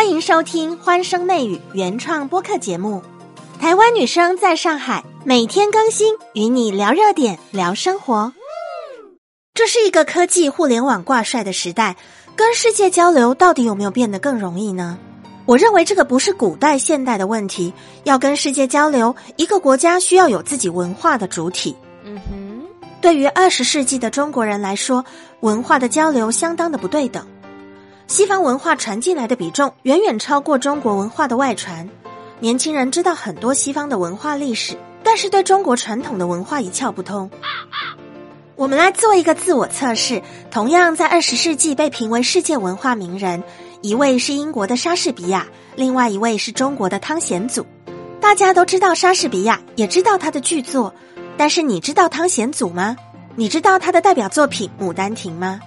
[0.00, 3.02] 欢迎收听《欢声内语》原创播客节目。
[3.60, 8.32] 台湾女生在上海，每天更新，与你聊热点，聊生活。
[9.52, 11.96] 这是一个科技互联网挂帅的时代，
[12.34, 14.98] 跟世界交流到底有没有变得更容易呢？
[15.44, 17.70] 我认为这个不是古代现代的问题，
[18.04, 21.76] 要跟世界交流，一个国家需要有自己文化的主体。
[22.04, 22.62] 嗯哼，
[23.02, 25.04] 对于二十世纪的中国人来说，
[25.40, 27.22] 文化的交流相当的不对等。
[28.10, 31.88] 西方文化传进来的比重远远超过中国文化的外传。
[32.40, 37.30] 年轻人知道很多西方的文化历史，但是对中国传统的文化一窍不通。
[38.56, 40.20] 我们来做一个自我测试。
[40.50, 43.44] 同样在二十世纪被评为世界文化名人，
[43.80, 47.64] 一位是英国的莎士比亚，另外一位是中国的汤显祖。
[48.20, 50.92] 大家都知道莎士比亚，也知道他的剧作，
[51.36, 52.96] 但是你知道汤显祖吗？
[53.36, 55.60] 你知道他的代表作品《牡丹亭》吗？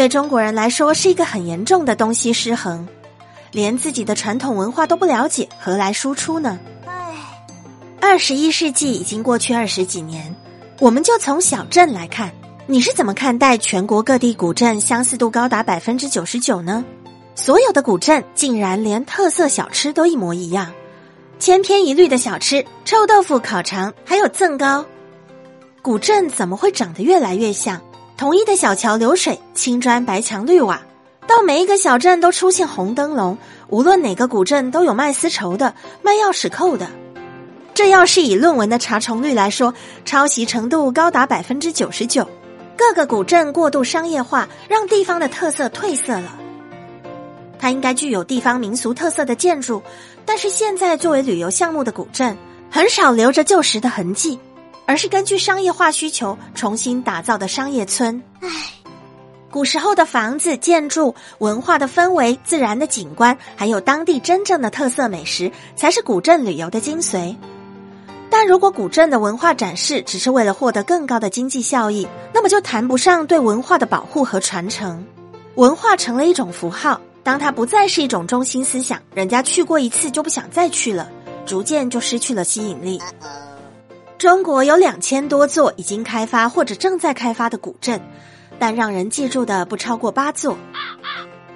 [0.00, 2.88] 对中国人来说是一个很严重的东西失衡，
[3.52, 6.58] 连自己的传统文化都不了解，何来输出呢？
[6.86, 7.14] 唉，
[8.00, 10.34] 二十一世纪已经过去二十几年，
[10.78, 12.32] 我们就从小镇来看，
[12.66, 16.82] 你是怎么看待全国各地古镇相似度高达百分之九十九呢？
[17.34, 20.72] 所有的古镇竟然连特色小吃都一模一样，
[21.38, 24.82] 千篇一律的小吃，臭豆腐、烤肠，还有赠糕，
[25.82, 27.78] 古镇怎么会长得越来越像？
[28.20, 30.78] 统一的小桥流水，青砖白墙绿瓦，
[31.26, 33.38] 到每一个小镇都出现红灯笼。
[33.68, 36.86] 无论哪个古镇都有卖丝绸的，卖钥匙扣的。
[37.72, 39.72] 这要是以论文的查重率来说，
[40.04, 42.28] 抄袭程度高达百分之九十九。
[42.76, 46.36] 各个古镇过度商业化，让地方的特色褪色了。
[47.58, 49.82] 它应该具有地方民俗特色的建筑，
[50.26, 52.36] 但是现在作为旅游项目的古镇，
[52.70, 54.38] 很少留着旧时的痕迹。
[54.90, 58.20] 而是根据商业化需求重新打造的商业村。
[58.40, 58.48] 唉，
[59.48, 67.36] 古时候的房子、建筑、文化的氛围、自然的景观，还有当地真正的特色美食，才是古镇旅游的精髓。
[68.28, 72.04] 但如果古镇的文化展示只是为了获得更高的经济效益，
[72.34, 75.06] 那么就谈不上对文化的保护和传承。
[75.54, 81.08] 文化成了一种符号，当它不再是一种中心思想，人家去过一次就不想再去了，
[81.46, 83.00] 逐渐就失去了吸引力。
[84.20, 87.98] 中国有两千多座已经开发或者正在开发的古镇，
[88.58, 90.58] 但让人记住的不超过八座。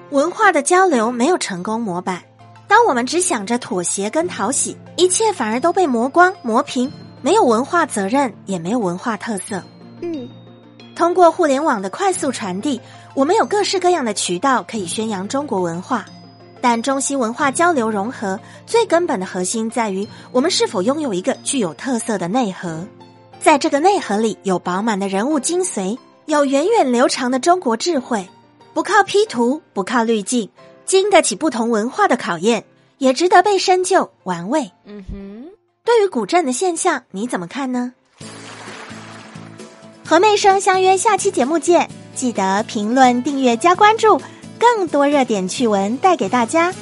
[0.09, 2.23] 文化的交流没有成功模板，
[2.67, 9.63] 当我们只想着妥协跟讨喜，一切反而都被磨光磨平，没有文化责任，也没有文化特色。
[10.01, 10.27] 嗯，
[10.97, 12.81] 通过互联网的快速传递，
[13.13, 16.07] 我们有各式各样的渠道可以宣扬中国文化。
[16.65, 22.87] 但中西文化交流融合最根本的核心在于，我们是否拥有一个具有特色的内核。
[23.39, 28.27] 在这个内核里，有饱满的人物精髓，有源远流长的中国智慧，
[28.73, 30.49] 不靠 P 图，不靠滤镜，
[30.87, 32.65] 经得起不同文化的考验，
[32.97, 34.73] 也值得被深究玩味。
[34.87, 35.51] 嗯哼，
[35.85, 37.93] 对于古镇的现象，你怎么看呢？
[40.03, 44.19] 和妹生相约下期节目见，记得评论、订阅、加关注。
[44.65, 46.73] 更多热点趣闻带给大家。